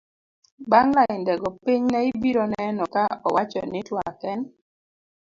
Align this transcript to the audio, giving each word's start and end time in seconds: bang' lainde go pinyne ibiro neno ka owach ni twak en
bang' 0.69 0.93
lainde 0.97 1.33
go 1.41 1.49
pinyne 1.63 1.99
ibiro 2.11 2.43
neno 2.53 2.83
ka 2.93 3.03
owach 3.27 3.55
ni 3.71 3.79
twak 3.87 4.19
en 4.31 4.39